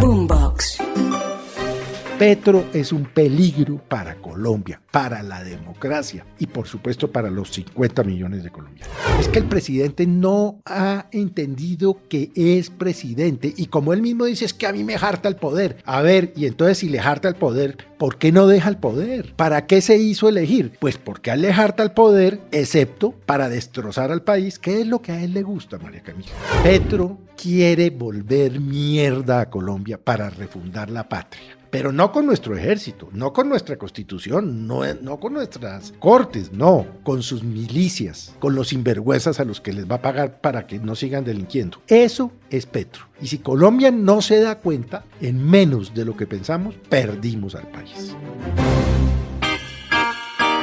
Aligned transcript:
Boombox. 0.00 0.89
Petro 2.20 2.66
es 2.74 2.92
un 2.92 3.06
peligro 3.06 3.80
para 3.88 4.16
Colombia, 4.16 4.78
para 4.90 5.22
la 5.22 5.42
democracia 5.42 6.26
y 6.38 6.48
por 6.48 6.68
supuesto 6.68 7.10
para 7.10 7.30
los 7.30 7.50
50 7.50 8.04
millones 8.04 8.44
de 8.44 8.50
colombianos. 8.50 8.94
Es 9.18 9.26
que 9.28 9.38
el 9.38 9.46
presidente 9.46 10.06
no 10.06 10.60
ha 10.66 11.06
entendido 11.12 11.96
que 12.10 12.30
es 12.34 12.68
presidente 12.68 13.54
y 13.56 13.68
como 13.68 13.94
él 13.94 14.02
mismo 14.02 14.26
dice 14.26 14.44
es 14.44 14.52
que 14.52 14.66
a 14.66 14.72
mí 14.74 14.84
me 14.84 14.96
harta 14.96 15.30
el 15.30 15.36
poder. 15.36 15.78
A 15.86 16.02
ver, 16.02 16.34
y 16.36 16.44
entonces 16.44 16.76
si 16.76 16.90
le 16.90 17.00
harta 17.00 17.26
el 17.26 17.36
poder, 17.36 17.78
¿por 17.96 18.18
qué 18.18 18.32
no 18.32 18.46
deja 18.46 18.68
el 18.68 18.76
poder? 18.76 19.34
¿Para 19.36 19.66
qué 19.66 19.80
se 19.80 19.96
hizo 19.96 20.28
elegir? 20.28 20.72
Pues 20.78 20.98
porque 20.98 21.34
le 21.38 21.50
harta 21.50 21.82
el 21.82 21.92
poder, 21.92 22.42
excepto 22.52 23.14
para 23.24 23.48
destrozar 23.48 24.12
al 24.12 24.24
país, 24.24 24.58
que 24.58 24.82
es 24.82 24.86
lo 24.86 25.00
que 25.00 25.12
a 25.12 25.24
él 25.24 25.32
le 25.32 25.42
gusta, 25.42 25.78
María 25.78 26.02
Camila. 26.02 26.28
Petro 26.62 27.16
quiere 27.34 27.88
volver 27.88 28.60
mierda 28.60 29.40
a 29.40 29.48
Colombia 29.48 29.98
para 29.98 30.28
refundar 30.28 30.90
la 30.90 31.08
patria 31.08 31.59
pero 31.70 31.92
no 31.92 32.12
con 32.12 32.26
nuestro 32.26 32.56
ejército, 32.56 33.08
no 33.12 33.32
con 33.32 33.48
nuestra 33.48 33.76
constitución, 33.76 34.66
no, 34.66 34.82
no, 34.94 35.20
con 35.20 35.34
nuestras 35.34 35.92
cortes, 35.98 36.52
no, 36.52 36.86
con 37.02 37.22
sus 37.22 37.42
milicias, 37.42 38.34
con 38.38 38.54
los 38.54 38.68
sinvergüenzas 38.68 39.40
a 39.40 39.44
los 39.44 39.60
que 39.60 39.72
les 39.72 39.90
va 39.90 39.96
a 39.96 40.02
pagar 40.02 40.40
para 40.40 40.66
que 40.66 40.78
no 40.78 40.94
sigan 40.96 41.24
delinquiendo. 41.24 41.80
Eso 41.86 42.32
es 42.50 42.66
Petro. 42.66 43.04
Y 43.22 43.28
si 43.28 43.38
Colombia 43.38 43.90
no 43.90 44.20
se 44.22 44.40
da 44.40 44.58
cuenta, 44.58 45.04
en 45.20 45.44
menos 45.44 45.94
de 45.94 46.04
lo 46.04 46.16
que 46.16 46.26
pensamos, 46.26 46.74
perdimos 46.88 47.54
al 47.54 47.68
país. 47.68 48.14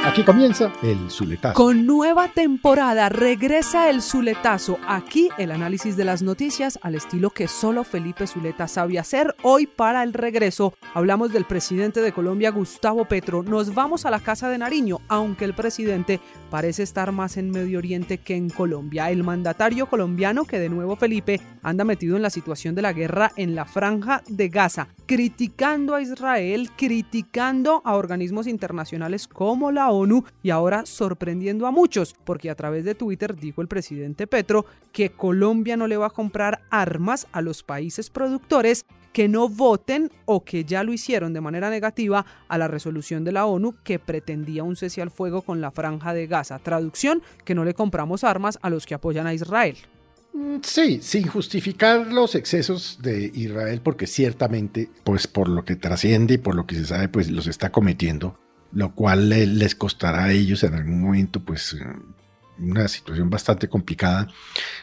Aquí 0.08 0.24
comienza 0.24 0.72
el 0.82 1.10
Zuletazo. 1.10 1.52
Con 1.52 1.84
nueva 1.84 2.28
temporada 2.28 3.10
regresa 3.10 3.90
el 3.90 4.00
Zuletazo. 4.00 4.78
Aquí 4.88 5.28
el 5.36 5.50
análisis 5.50 5.98
de 5.98 6.06
las 6.06 6.22
noticias 6.22 6.78
al 6.80 6.94
estilo 6.94 7.28
que 7.28 7.46
solo 7.46 7.84
Felipe 7.84 8.26
Zuleta 8.26 8.68
sabe 8.68 8.98
hacer. 8.98 9.36
Hoy 9.42 9.66
para 9.66 10.02
el 10.02 10.14
regreso 10.14 10.72
hablamos 10.94 11.30
del 11.30 11.44
presidente 11.44 12.00
de 12.00 12.12
Colombia, 12.12 12.50
Gustavo 12.52 13.04
Petro. 13.04 13.42
Nos 13.42 13.74
vamos 13.74 14.06
a 14.06 14.10
la 14.10 14.20
Casa 14.20 14.48
de 14.48 14.56
Nariño, 14.56 15.00
aunque 15.08 15.44
el 15.44 15.52
presidente 15.52 16.20
parece 16.50 16.84
estar 16.84 17.12
más 17.12 17.36
en 17.36 17.50
Medio 17.50 17.76
Oriente 17.76 18.16
que 18.16 18.34
en 18.34 18.48
Colombia. 18.48 19.10
El 19.10 19.24
mandatario 19.24 19.90
colombiano, 19.90 20.46
que 20.46 20.58
de 20.58 20.70
nuevo 20.70 20.96
Felipe 20.96 21.38
anda 21.62 21.84
metido 21.84 22.16
en 22.16 22.22
la 22.22 22.30
situación 22.30 22.74
de 22.74 22.80
la 22.80 22.94
guerra 22.94 23.30
en 23.36 23.54
la 23.54 23.66
franja 23.66 24.22
de 24.26 24.48
Gaza, 24.48 24.88
criticando 25.04 25.94
a 25.94 26.00
Israel, 26.00 26.70
criticando 26.78 27.82
a 27.84 27.94
organismos 27.94 28.46
internacionales 28.46 29.28
como 29.28 29.70
la 29.70 29.90
ONU 29.90 29.97
y 30.42 30.50
ahora 30.50 30.86
sorprendiendo 30.86 31.66
a 31.66 31.70
muchos, 31.70 32.14
porque 32.24 32.50
a 32.50 32.54
través 32.54 32.84
de 32.84 32.94
Twitter 32.94 33.36
dijo 33.36 33.62
el 33.62 33.68
presidente 33.68 34.26
Petro 34.26 34.66
que 34.92 35.10
Colombia 35.10 35.76
no 35.76 35.86
le 35.86 35.96
va 35.96 36.06
a 36.06 36.10
comprar 36.10 36.60
armas 36.70 37.26
a 37.32 37.42
los 37.42 37.62
países 37.62 38.10
productores 38.10 38.86
que 39.12 39.28
no 39.28 39.48
voten 39.48 40.12
o 40.26 40.44
que 40.44 40.64
ya 40.64 40.84
lo 40.84 40.92
hicieron 40.92 41.32
de 41.32 41.40
manera 41.40 41.70
negativa 41.70 42.24
a 42.46 42.58
la 42.58 42.68
resolución 42.68 43.24
de 43.24 43.32
la 43.32 43.46
ONU 43.46 43.74
que 43.82 43.98
pretendía 43.98 44.62
un 44.62 44.76
cese 44.76 45.02
al 45.02 45.10
fuego 45.10 45.42
con 45.42 45.60
la 45.60 45.70
franja 45.70 46.14
de 46.14 46.26
Gaza. 46.26 46.58
Traducción, 46.58 47.22
que 47.44 47.54
no 47.54 47.64
le 47.64 47.74
compramos 47.74 48.22
armas 48.22 48.58
a 48.62 48.70
los 48.70 48.86
que 48.86 48.94
apoyan 48.94 49.26
a 49.26 49.34
Israel. 49.34 49.76
Sí, 50.62 51.00
sin 51.02 51.26
justificar 51.26 52.12
los 52.12 52.36
excesos 52.36 52.98
de 53.02 53.32
Israel, 53.34 53.80
porque 53.82 54.06
ciertamente, 54.06 54.88
pues 55.02 55.26
por 55.26 55.48
lo 55.48 55.64
que 55.64 55.74
trasciende 55.74 56.34
y 56.34 56.38
por 56.38 56.54
lo 56.54 56.66
que 56.66 56.76
se 56.76 56.84
sabe, 56.84 57.08
pues 57.08 57.28
los 57.30 57.48
está 57.48 57.72
cometiendo 57.72 58.38
lo 58.72 58.94
cual 58.94 59.28
les 59.28 59.74
costará 59.74 60.24
a 60.24 60.32
ellos 60.32 60.62
en 60.64 60.74
algún 60.74 61.02
momento, 61.02 61.40
pues, 61.40 61.76
una 62.58 62.88
situación 62.88 63.30
bastante 63.30 63.68
complicada. 63.68 64.28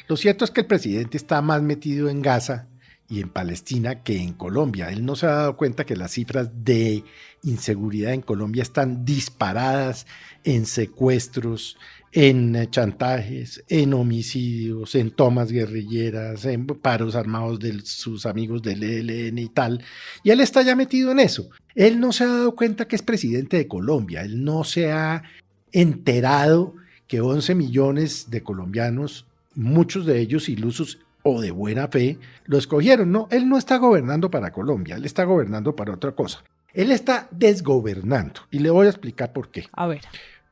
Lo 0.08 0.18
cierto 0.18 0.46
es 0.46 0.52
que 0.52 0.62
el 0.62 0.68
presidente 0.68 1.18
está 1.18 1.42
más 1.42 1.62
metido 1.62 2.10
en 2.10 2.22
Gaza 2.22 2.68
y 3.08 3.22
en 3.22 3.30
Palestina 3.30 4.04
que 4.04 4.18
en 4.18 4.34
Colombia. 4.34 4.90
Él 4.90 5.06
no 5.06 5.16
se 5.16 5.28
ha 5.28 5.32
dado 5.32 5.58
cuenta 5.58 5.86
que 5.86 5.96
las 5.96 6.12
cifras 6.12 6.50
de 6.64 7.04
inseguridad 7.44 8.14
en 8.14 8.22
Colombia 8.22 8.64
están 8.64 9.06
disparadas 9.06 10.08
en 10.44 10.66
secuestros, 10.66 11.78
en 12.12 12.70
chantajes, 12.72 13.64
en 13.68 13.94
homicidios, 13.94 14.96
en 14.96 15.12
tomas 15.12 15.52
guerrilleras, 15.52 16.46
en 16.46 16.66
paros 16.66 17.16
armados 17.16 17.60
de 17.60 17.82
sus 17.82 18.26
amigos 18.26 18.62
del 18.64 18.84
ELN 18.84 19.38
y 19.38 19.50
tal. 19.50 19.84
Y 20.24 20.32
él 20.32 20.40
está 20.40 20.62
ya 20.62 20.76
metido 20.76 21.12
en 21.12 21.20
eso. 21.20 21.50
Él 21.76 22.00
no 22.00 22.12
se 22.12 22.24
ha 22.24 22.28
dado 22.28 22.56
cuenta 22.56 22.88
que 22.88 22.96
es 22.96 23.02
presidente 23.02 23.58
de 23.58 23.68
Colombia. 23.68 24.22
Él 24.22 24.44
no 24.44 24.64
se 24.64 24.92
ha 24.92 25.24
enterado 25.72 26.76
que 27.08 27.22
11 27.22 27.54
millones 27.54 28.30
de 28.30 28.42
colombianos, 28.42 29.26
muchos 29.54 30.06
de 30.06 30.20
ellos 30.20 30.50
ilusos 30.50 31.00
o 31.28 31.42
de 31.42 31.50
buena 31.50 31.88
fe, 31.88 32.20
lo 32.46 32.60
escogieron. 32.60 33.12
No, 33.12 33.28
él 33.32 33.50
no 33.50 33.58
está 33.58 33.78
gobernando 33.78 34.30
para 34.30 34.52
Colombia, 34.52 34.96
él 34.96 35.06
está 35.06 35.24
gobernando 35.24 35.76
para 35.76 35.92
otra 35.92 36.12
cosa. 36.12 36.44
Él 36.72 36.92
está 36.92 37.28
desgobernando. 37.32 38.42
Y 38.52 38.60
le 38.60 38.70
voy 38.70 38.86
a 38.86 38.92
explicar 38.92 39.34
por 39.34 39.50
qué. 39.50 39.66
A 39.72 39.88
ver. 39.88 40.02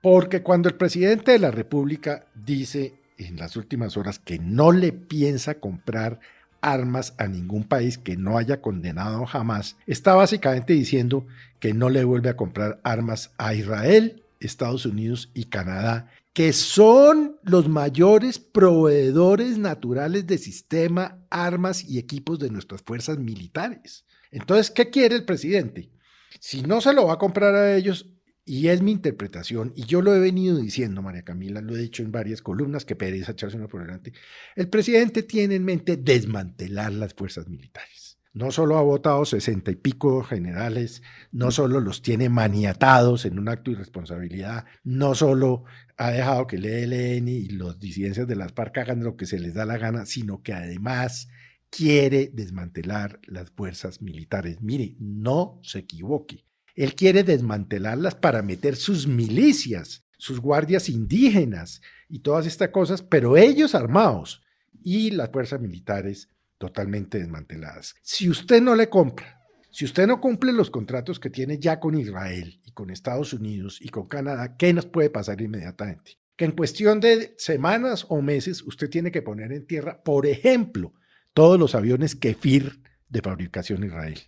Porque 0.01 0.41
cuando 0.41 0.69
el 0.69 0.75
presidente 0.75 1.31
de 1.31 1.39
la 1.39 1.51
República 1.51 2.25
dice 2.33 2.95
en 3.19 3.38
las 3.38 3.56
últimas 3.56 3.97
horas 3.97 4.17
que 4.17 4.39
no 4.39 4.72
le 4.72 4.94
piensa 4.94 5.59
comprar 5.59 6.19
armas 6.59 7.13
a 7.19 7.28
ningún 7.28 7.66
país 7.66 8.00
que 8.00 8.17
no 8.17 8.39
haya 8.39 8.59
condenado 8.59 9.28
jamás, 9.28 9.78
está 9.85 10.16
básicamente 10.16 10.73
diciendo 10.73 11.28
que 11.59 11.75
no 11.75 11.91
le 11.91 12.03
vuelve 12.03 12.29
a 12.29 12.35
comprar 12.35 12.79
armas 12.83 13.31
a 13.38 13.53
Israel, 13.53 14.23
Estados 14.39 14.88
Unidos 14.88 15.29
y 15.35 15.45
Canadá, 15.45 16.09
que 16.33 16.51
son 16.51 17.39
los 17.44 17.69
mayores 17.69 18.39
proveedores 18.39 19.59
naturales 19.59 20.25
de 20.25 20.39
sistema, 20.39 21.23
armas 21.29 21.83
y 21.83 21.99
equipos 21.99 22.39
de 22.39 22.49
nuestras 22.49 22.81
fuerzas 22.81 23.19
militares. 23.19 24.05
Entonces, 24.31 24.71
¿qué 24.71 24.89
quiere 24.89 25.16
el 25.16 25.25
presidente? 25.25 25.91
Si 26.39 26.63
no 26.63 26.81
se 26.81 26.94
lo 26.94 27.05
va 27.05 27.13
a 27.13 27.19
comprar 27.19 27.53
a 27.53 27.75
ellos, 27.75 28.09
y 28.45 28.67
es 28.67 28.81
mi 28.81 28.91
interpretación, 28.91 29.73
y 29.75 29.85
yo 29.85 30.01
lo 30.01 30.13
he 30.13 30.19
venido 30.19 30.57
diciendo, 30.57 31.03
María 31.03 31.23
Camila, 31.23 31.61
lo 31.61 31.75
he 31.75 31.79
dicho 31.79 32.01
en 32.01 32.11
varias 32.11 32.41
columnas, 32.41 32.83
que 32.83 32.95
pereza 32.95 33.33
echarse 33.33 33.55
una 33.55 33.67
por 33.67 33.81
delante. 33.81 34.11
El 34.55 34.69
presidente 34.69 35.21
tiene 35.21 35.55
en 35.55 35.63
mente 35.63 35.97
desmantelar 35.97 36.91
las 36.94 37.13
fuerzas 37.13 37.47
militares. 37.47 38.12
No 38.33 38.51
solo 38.51 38.77
ha 38.77 38.81
votado 38.81 39.25
sesenta 39.25 39.69
y 39.69 39.75
pico 39.75 40.23
generales, 40.23 41.03
no 41.31 41.51
solo 41.51 41.79
los 41.79 42.01
tiene 42.01 42.29
maniatados 42.29 43.25
en 43.25 43.38
un 43.38 43.47
acto 43.47 43.69
de 43.69 43.75
irresponsabilidad, 43.75 44.66
no 44.83 45.13
solo 45.13 45.66
ha 45.97 46.09
dejado 46.09 46.47
que 46.47 46.55
el 46.55 46.66
ELN 46.66 47.27
y 47.27 47.49
los 47.49 47.79
disidencias 47.79 48.27
de 48.27 48.35
las 48.35 48.51
FARC 48.53 48.79
hagan 48.79 49.03
lo 49.03 49.16
que 49.17 49.27
se 49.27 49.39
les 49.39 49.53
da 49.53 49.66
la 49.66 49.77
gana, 49.77 50.07
sino 50.07 50.41
que 50.41 50.53
además 50.53 51.27
quiere 51.69 52.31
desmantelar 52.33 53.19
las 53.27 53.51
fuerzas 53.51 54.01
militares. 54.01 54.61
Mire, 54.61 54.95
no 55.00 55.59
se 55.61 55.79
equivoque. 55.79 56.45
Él 56.75 56.95
quiere 56.95 57.23
desmantelarlas 57.23 58.15
para 58.15 58.41
meter 58.41 58.75
sus 58.75 59.05
milicias, 59.05 60.05
sus 60.17 60.39
guardias 60.39 60.89
indígenas 60.89 61.81
y 62.09 62.19
todas 62.19 62.47
estas 62.47 62.69
cosas, 62.69 63.03
pero 63.03 63.38
ellos 63.38 63.75
armados 63.75 64.41
y 64.83 65.11
las 65.11 65.29
fuerzas 65.29 65.61
militares 65.61 66.29
totalmente 66.57 67.19
desmanteladas. 67.19 67.95
Si 68.01 68.29
usted 68.29 68.61
no 68.61 68.75
le 68.75 68.89
compra, 68.89 69.41
si 69.71 69.85
usted 69.85 70.05
no 70.05 70.21
cumple 70.21 70.53
los 70.53 70.69
contratos 70.69 71.19
que 71.19 71.31
tiene 71.31 71.57
ya 71.57 71.79
con 71.79 71.97
Israel 71.97 72.61
y 72.63 72.71
con 72.73 72.91
Estados 72.91 73.33
Unidos 73.33 73.79
y 73.81 73.89
con 73.89 74.07
Canadá, 74.07 74.55
¿qué 74.55 74.71
nos 74.71 74.85
puede 74.85 75.09
pasar 75.09 75.41
inmediatamente? 75.41 76.19
Que 76.35 76.45
en 76.45 76.51
cuestión 76.51 77.00
de 77.00 77.33
semanas 77.38 78.05
o 78.09 78.21
meses 78.21 78.61
usted 78.61 78.89
tiene 78.89 79.11
que 79.11 79.23
poner 79.23 79.51
en 79.51 79.65
tierra, 79.65 80.03
por 80.03 80.27
ejemplo, 80.27 80.94
todos 81.33 81.59
los 81.59 81.73
aviones 81.73 82.15
Kefir 82.15 82.81
de 83.09 83.21
fabricación 83.21 83.83
Israel. 83.83 84.19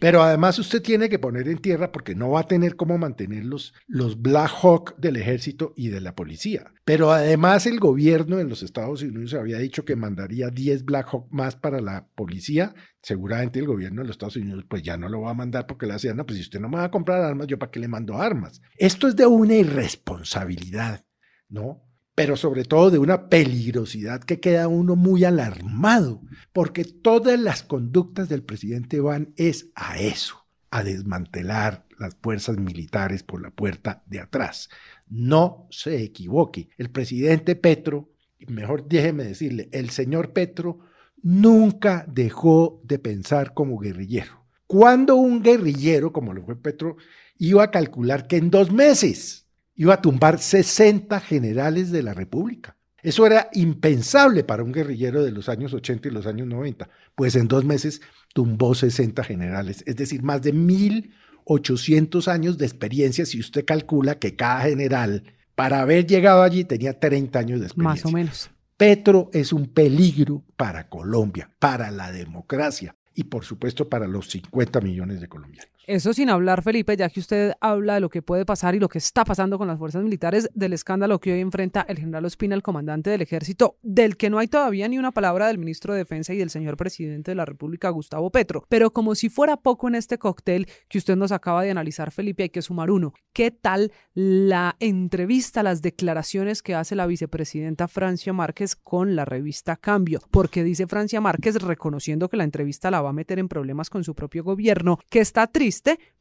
Pero 0.00 0.22
además 0.22 0.58
usted 0.58 0.82
tiene 0.82 1.08
que 1.08 1.18
poner 1.18 1.48
en 1.48 1.58
tierra 1.58 1.90
porque 1.90 2.14
no 2.14 2.30
va 2.30 2.40
a 2.40 2.48
tener 2.48 2.76
cómo 2.76 2.98
mantener 2.98 3.44
los, 3.44 3.72
Black 4.18 4.50
Hawk 4.62 4.96
del 4.98 5.16
ejército 5.16 5.72
y 5.76 5.88
de 5.88 6.00
la 6.00 6.14
policía. 6.14 6.72
Pero 6.84 7.12
además 7.12 7.66
el 7.66 7.80
gobierno 7.80 8.36
de 8.36 8.44
los 8.44 8.62
Estados 8.62 9.02
Unidos 9.02 9.34
había 9.34 9.58
dicho 9.58 9.84
que 9.84 9.96
mandaría 9.96 10.50
10 10.50 10.84
Black 10.84 11.08
Hawk 11.12 11.28
más 11.30 11.56
para 11.56 11.80
la 11.80 12.06
policía. 12.14 12.74
Seguramente 13.02 13.58
el 13.58 13.66
gobierno 13.66 14.02
de 14.02 14.08
los 14.08 14.14
Estados 14.14 14.36
Unidos 14.36 14.64
pues 14.68 14.82
ya 14.82 14.96
no 14.96 15.08
lo 15.08 15.22
va 15.22 15.30
a 15.30 15.34
mandar 15.34 15.66
porque 15.66 15.86
le 15.86 15.94
decían, 15.94 16.16
no, 16.16 16.26
pues 16.26 16.38
si 16.38 16.42
usted 16.42 16.60
no 16.60 16.68
me 16.68 16.76
va 16.76 16.84
a 16.84 16.90
comprar 16.90 17.22
armas, 17.22 17.46
yo 17.46 17.58
para 17.58 17.70
qué 17.70 17.80
le 17.80 17.88
mando 17.88 18.20
armas. 18.20 18.60
Esto 18.76 19.08
es 19.08 19.16
de 19.16 19.26
una 19.26 19.54
irresponsabilidad, 19.54 21.04
¿no? 21.48 21.82
Pero 22.14 22.36
sobre 22.36 22.64
todo 22.64 22.90
de 22.90 22.98
una 22.98 23.28
peligrosidad 23.28 24.22
que 24.22 24.40
queda 24.40 24.68
uno 24.68 24.96
muy 24.96 25.24
alarmado, 25.24 26.22
porque 26.52 26.84
todas 26.84 27.38
las 27.38 27.62
conductas 27.62 28.28
del 28.28 28.42
presidente 28.42 29.00
van 29.00 29.32
es 29.36 29.70
a 29.74 29.98
eso, 29.98 30.46
a 30.70 30.84
desmantelar 30.84 31.86
las 31.98 32.16
fuerzas 32.16 32.56
militares 32.56 33.22
por 33.22 33.42
la 33.42 33.50
puerta 33.50 34.02
de 34.06 34.20
atrás. 34.20 34.68
No 35.08 35.66
se 35.70 36.02
equivoque, 36.02 36.68
el 36.78 36.90
presidente 36.90 37.56
Petro, 37.56 38.10
mejor 38.46 38.86
déjeme 38.88 39.24
decirle, 39.24 39.68
el 39.72 39.90
señor 39.90 40.32
Petro 40.32 40.80
nunca 41.22 42.04
dejó 42.08 42.80
de 42.84 42.98
pensar 42.98 43.54
como 43.54 43.78
guerrillero. 43.78 44.44
Cuando 44.66 45.16
un 45.16 45.42
guerrillero, 45.42 46.12
como 46.12 46.32
lo 46.32 46.44
fue 46.44 46.56
Petro, 46.56 46.96
iba 47.38 47.64
a 47.64 47.70
calcular 47.70 48.26
que 48.26 48.36
en 48.36 48.50
dos 48.50 48.70
meses 48.72 49.43
iba 49.76 49.94
a 49.94 50.02
tumbar 50.02 50.38
60 50.38 51.20
generales 51.20 51.90
de 51.90 52.02
la 52.02 52.14
República. 52.14 52.76
Eso 53.02 53.26
era 53.26 53.50
impensable 53.52 54.44
para 54.44 54.62
un 54.62 54.72
guerrillero 54.72 55.22
de 55.22 55.30
los 55.30 55.50
años 55.50 55.74
80 55.74 56.08
y 56.08 56.10
los 56.10 56.26
años 56.26 56.46
90, 56.46 56.88
pues 57.14 57.36
en 57.36 57.48
dos 57.48 57.64
meses 57.64 58.00
tumbó 58.32 58.74
60 58.74 59.22
generales, 59.24 59.84
es 59.86 59.96
decir, 59.96 60.22
más 60.22 60.40
de 60.40 60.54
1.800 60.54 62.28
años 62.28 62.56
de 62.56 62.64
experiencia 62.64 63.26
si 63.26 63.38
usted 63.38 63.66
calcula 63.66 64.18
que 64.18 64.36
cada 64.36 64.62
general, 64.62 65.22
para 65.54 65.82
haber 65.82 66.06
llegado 66.06 66.42
allí, 66.42 66.64
tenía 66.64 66.98
30 66.98 67.38
años 67.38 67.60
de 67.60 67.66
experiencia. 67.66 68.04
Más 68.04 68.12
o 68.12 68.16
menos. 68.16 68.50
Petro 68.78 69.30
es 69.34 69.52
un 69.52 69.66
peligro 69.66 70.42
para 70.56 70.88
Colombia, 70.88 71.50
para 71.58 71.90
la 71.90 72.10
democracia 72.10 72.96
y 73.14 73.24
por 73.24 73.44
supuesto 73.44 73.88
para 73.88 74.08
los 74.08 74.30
50 74.30 74.80
millones 74.80 75.20
de 75.20 75.28
colombianos. 75.28 75.70
Eso 75.86 76.14
sin 76.14 76.30
hablar, 76.30 76.62
Felipe, 76.62 76.96
ya 76.96 77.10
que 77.10 77.20
usted 77.20 77.52
habla 77.60 77.94
de 77.94 78.00
lo 78.00 78.08
que 78.08 78.22
puede 78.22 78.46
pasar 78.46 78.74
y 78.74 78.78
lo 78.78 78.88
que 78.88 78.96
está 78.96 79.22
pasando 79.22 79.58
con 79.58 79.68
las 79.68 79.78
fuerzas 79.78 80.02
militares, 80.02 80.48
del 80.54 80.72
escándalo 80.72 81.20
que 81.20 81.34
hoy 81.34 81.40
enfrenta 81.40 81.84
el 81.86 81.98
general 81.98 82.24
Ospina, 82.24 82.54
el 82.54 82.62
comandante 82.62 83.10
del 83.10 83.20
ejército, 83.20 83.76
del 83.82 84.16
que 84.16 84.30
no 84.30 84.38
hay 84.38 84.48
todavía 84.48 84.88
ni 84.88 84.96
una 84.96 85.12
palabra 85.12 85.48
del 85.48 85.58
ministro 85.58 85.92
de 85.92 85.98
Defensa 85.98 86.32
y 86.32 86.38
del 86.38 86.48
señor 86.48 86.78
presidente 86.78 87.32
de 87.32 87.34
la 87.34 87.44
República, 87.44 87.90
Gustavo 87.90 88.30
Petro. 88.30 88.64
Pero 88.70 88.94
como 88.94 89.14
si 89.14 89.28
fuera 89.28 89.58
poco 89.58 89.86
en 89.88 89.96
este 89.96 90.16
cóctel 90.16 90.68
que 90.88 90.96
usted 90.96 91.16
nos 91.16 91.32
acaba 91.32 91.62
de 91.62 91.70
analizar, 91.70 92.12
Felipe, 92.12 92.44
hay 92.44 92.48
que 92.48 92.62
sumar 92.62 92.90
uno. 92.90 93.12
¿Qué 93.34 93.50
tal 93.50 93.92
la 94.14 94.76
entrevista, 94.80 95.62
las 95.62 95.82
declaraciones 95.82 96.62
que 96.62 96.74
hace 96.74 96.96
la 96.96 97.06
vicepresidenta 97.06 97.88
Francia 97.88 98.32
Márquez 98.32 98.74
con 98.74 99.16
la 99.16 99.26
revista 99.26 99.76
Cambio? 99.76 100.20
Porque 100.30 100.64
dice 100.64 100.86
Francia 100.86 101.20
Márquez, 101.20 101.56
reconociendo 101.56 102.30
que 102.30 102.38
la 102.38 102.44
entrevista 102.44 102.90
la 102.90 103.02
va 103.02 103.10
a 103.10 103.12
meter 103.12 103.38
en 103.38 103.48
problemas 103.48 103.90
con 103.90 104.02
su 104.02 104.14
propio 104.14 104.44
gobierno, 104.44 104.98
que 105.10 105.20
está 105.20 105.46
triste 105.46 105.73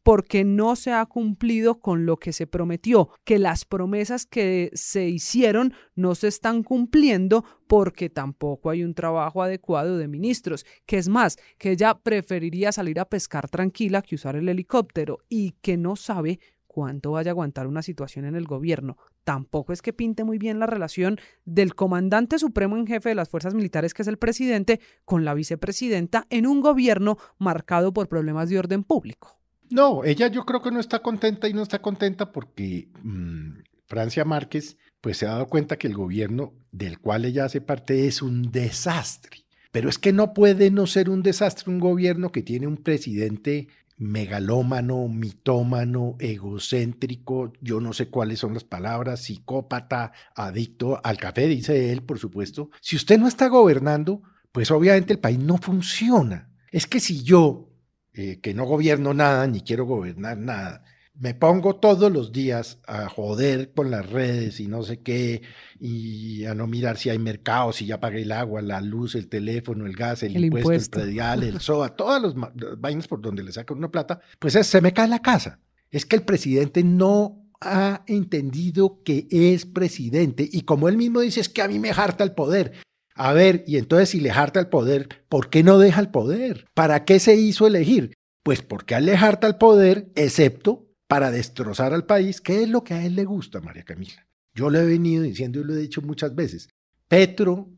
porque 0.04 0.44
no 0.44 0.76
se 0.76 0.92
ha 0.92 1.06
cumplido 1.06 1.80
con 1.80 2.06
lo 2.06 2.18
que 2.18 2.34
se 2.34 2.46
prometió, 2.46 3.10
que 3.24 3.40
las 3.40 3.66
promesas 3.66 4.26
que 4.26 4.70
se 4.74 5.08
hicieron 5.08 5.74
no 5.96 6.14
se 6.16 6.28
están 6.28 6.64
cumpliendo 6.64 7.46
porque 7.68 8.10
tampoco 8.10 8.70
hay 8.70 8.84
un 8.84 8.94
trabajo 8.94 9.42
adecuado 9.42 9.98
de 9.98 10.08
ministros, 10.08 10.66
que 10.86 10.98
es 10.98 11.08
más, 11.08 11.38
que 11.58 11.72
ella 11.72 11.96
preferiría 11.96 12.72
salir 12.72 13.00
a 13.00 13.06
pescar 13.06 13.50
tranquila 13.50 14.02
que 14.02 14.16
usar 14.16 14.36
el 14.36 14.50
helicóptero 14.50 15.20
y 15.30 15.52
que 15.62 15.78
no 15.78 15.96
sabe 15.96 16.40
cuánto 16.74 17.12
vaya 17.12 17.30
a 17.30 17.34
aguantar 17.34 17.68
una 17.68 17.84
situación 17.84 18.26
en 18.26 18.36
el 18.36 18.46
gobierno. 18.46 18.98
Tampoco 19.24 19.74
es 19.74 19.82
que 19.82 19.94
pinte 19.94 20.24
muy 20.24 20.40
bien 20.40 20.60
la 20.60 20.66
relación 20.66 21.20
del 21.46 21.76
comandante 21.76 22.40
supremo 22.40 22.78
en 22.78 22.88
jefe 22.88 23.10
de 23.10 23.16
las 23.16 23.30
fuerzas 23.30 23.54
militares, 23.54 23.94
que 23.94 24.02
es 24.02 24.08
el 24.08 24.18
presidente, 24.18 24.80
con 25.06 25.24
la 25.24 25.36
vicepresidenta 25.36 26.26
en 26.32 26.48
un 26.48 26.62
gobierno 26.62 27.18
marcado 27.38 27.94
por 27.94 28.10
problemas 28.10 28.50
de 28.50 28.58
orden 28.58 28.84
público. 28.84 29.43
No, 29.74 30.04
ella 30.04 30.28
yo 30.28 30.46
creo 30.46 30.62
que 30.62 30.70
no 30.70 30.80
está 30.80 31.00
contenta 31.00 31.48
y 31.48 31.54
no 31.54 31.64
está 31.64 31.82
contenta 31.82 32.32
porque 32.32 32.90
mm, 33.02 33.64
Francia 33.88 34.24
Márquez 34.24 34.78
pues 35.02 35.18
se 35.18 35.26
ha 35.26 35.32
dado 35.32 35.48
cuenta 35.48 35.78
que 35.78 35.88
el 35.88 35.96
gobierno 35.96 36.54
del 36.72 37.00
cual 37.00 37.26
ella 37.26 37.46
hace 37.46 37.60
parte 37.60 38.06
es 38.06 38.22
un 38.22 38.52
desastre. 38.52 39.48
Pero 39.72 39.90
es 39.90 39.98
que 39.98 40.14
no 40.14 40.36
puede 40.36 40.70
no 40.70 40.86
ser 40.86 41.10
un 41.10 41.24
desastre 41.24 41.72
un 41.72 41.80
gobierno 41.80 42.32
que 42.32 42.44
tiene 42.44 42.68
un 42.68 42.78
presidente 42.78 43.68
megalómano, 43.98 45.08
mitómano, 45.08 46.18
egocéntrico, 46.20 47.52
yo 47.60 47.82
no 47.82 47.94
sé 47.94 48.10
cuáles 48.10 48.38
son 48.38 48.54
las 48.54 48.64
palabras, 48.64 49.24
psicópata, 49.24 50.12
adicto 50.36 51.02
al 51.04 51.18
café, 51.18 51.48
dice 51.48 51.92
él, 51.92 52.04
por 52.04 52.20
supuesto. 52.20 52.70
Si 52.80 52.96
usted 52.96 53.18
no 53.18 53.28
está 53.28 53.48
gobernando, 53.48 54.22
pues 54.52 54.70
obviamente 54.70 55.14
el 55.14 55.20
país 55.20 55.40
no 55.40 55.58
funciona. 55.58 56.52
Es 56.72 56.86
que 56.86 57.00
si 57.00 57.24
yo 57.24 57.73
eh, 58.14 58.40
que 58.42 58.54
no 58.54 58.66
gobierno 58.66 59.14
nada 59.14 59.48
ni 59.48 59.62
quiero 59.62 59.86
gobernar 59.86 60.38
nada. 60.38 60.84
Me 61.16 61.36
pongo 61.36 61.76
todos 61.76 62.12
los 62.12 62.32
días 62.32 62.80
a 62.88 63.08
joder 63.08 63.72
con 63.74 63.92
las 63.92 64.10
redes 64.10 64.60
y 64.60 64.68
no 64.68 64.82
sé 64.82 65.02
qué, 65.02 65.44
y 65.80 66.46
a 66.46 66.56
no 66.56 66.66
mirar 66.66 66.98
si 66.98 67.10
hay 67.12 67.20
mercado, 67.20 67.72
si 67.72 67.86
ya 67.86 68.00
pagué 68.00 68.24
el 68.24 68.32
agua, 68.32 68.64
la 68.64 68.82
luz, 68.82 69.14
el 69.14 69.30
teléfono, 69.30 69.86
el 69.86 69.96
gas, 69.96 70.24
el, 70.24 70.44
impuesto, 70.44 71.00
el 71.00 71.06
predial, 71.06 71.44
el 71.44 71.60
SOA, 71.60 71.96
todas 71.96 72.22
las 72.22 72.34
vainas 72.80 73.08
por 73.08 73.22
donde 73.22 73.44
le 73.44 73.52
sacan 73.52 73.78
una 73.78 73.92
plata, 73.92 74.22
pues 74.40 74.54
se 74.54 74.82
me 74.82 74.94
cae 74.94 75.08
la 75.08 75.22
casa. 75.22 75.60
Es 75.92 76.08
que 76.08 76.16
el 76.16 76.24
presidente 76.24 76.84
no 76.84 77.44
ha 77.62 78.04
entendido 78.08 79.02
que 79.04 79.28
es 79.30 79.66
presidente 79.66 80.48
y 80.52 80.62
como 80.62 80.90
él 80.90 80.98
mismo 80.98 81.22
dice, 81.22 81.42
es 81.42 81.50
que 81.50 81.62
a 81.62 81.68
mí 81.68 81.80
me 81.80 81.92
harta 81.92 82.24
el 82.24 82.34
poder. 82.34 82.74
A 83.16 83.34
ver, 83.34 83.64
y 83.68 83.78
entonces 83.78 84.10
si 84.10 84.20
le 84.20 84.32
harta 84.32 84.60
el 84.60 84.68
poder, 84.68 85.08
¿por 85.30 85.50
qué 85.50 85.64
no 85.64 85.78
deja 85.78 86.02
el 86.02 86.10
poder? 86.10 86.66
¿Para 86.74 87.06
qué 87.06 87.20
se 87.20 87.36
hizo 87.36 87.68
elegir? 87.68 88.14
Pues 88.44 88.62
porque 88.62 89.00
le 89.00 89.16
harta 89.16 89.48
el 89.48 89.56
poder, 89.56 90.12
excepto 90.16 90.88
para 91.08 91.32
destrozar 91.32 91.94
al 91.94 92.06
país, 92.06 92.42
que 92.42 92.64
es 92.64 92.70
lo 92.70 92.84
que 92.84 92.96
a 92.96 93.06
él 93.06 93.16
le 93.16 93.26
gusta, 93.26 93.62
María 93.62 93.84
Camila. 93.84 94.26
Yo 94.56 94.70
lo 94.70 94.80
he 94.80 94.86
venido 94.86 95.24
diciendo 95.24 95.60
y 95.60 95.64
lo 95.64 95.74
he 95.74 95.78
dicho 95.78 96.02
muchas 96.02 96.34
veces. 96.36 96.70
Petro 97.08 97.70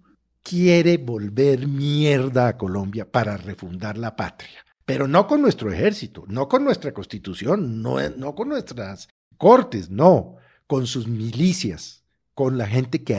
quiere 0.41 0.97
volver 0.97 1.67
mierda 1.67 2.47
a 2.47 2.57
Colombia 2.57 3.09
para 3.11 3.35
refundar 3.35 3.97
la 3.97 4.15
patria, 4.15 4.65
pero 4.85 5.07
no 5.07 5.27
con 5.27 5.41
nuestro 5.41 5.71
ejército, 5.71 6.23
no 6.27 6.47
con 6.47 6.63
nuestra 6.63 6.93
constitución, 6.93 7.81
no, 7.81 8.35
con 8.35 8.49
nuestras 8.49 9.09
cortes, 9.37 9.89
no, 9.89 10.35
con 10.67 10.87
sus 10.87 11.07
milicias, 11.07 12.03
con 12.33 12.57
la 12.57 12.67
gente 12.67 13.03
que 13.03 13.15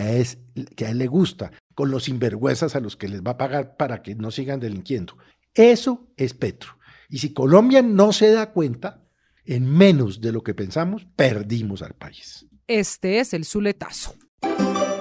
que 0.77 0.87
a 0.87 0.91
él 0.91 0.99
le 0.99 1.07
gusta, 1.07 1.53
con 1.77 1.91
los 1.91 2.05
sinvergüenzas 2.05 2.75
a 2.75 2.81
los 2.81 2.97
que 2.97 3.07
les 3.07 3.23
va 3.23 3.33
a 3.33 3.37
pagar 3.37 3.77
para 3.77 4.03
que 4.03 4.15
no 4.15 4.31
sigan 4.31 4.59
delinquiendo. 4.59 5.19
Eso 5.55 6.09
es 6.17 6.33
Petro. 6.33 6.79
Y 7.11 7.19
si 7.19 7.35
Colombia 7.35 7.83
no 7.83 8.13
se 8.13 8.33
da 8.33 8.51
cuenta, 8.51 9.05
en 9.45 9.71
menos 9.71 10.23
de 10.23 10.33
lo 10.33 10.43
que 10.43 10.55
pensamos, 10.55 11.07
perdimos 11.15 11.83
al 11.83 11.93
país. 11.93 12.47
Este 12.67 13.21
es 13.21 13.35
el 13.35 13.45
Zuletazo. 13.45 14.15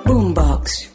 Boombox. 0.05 0.91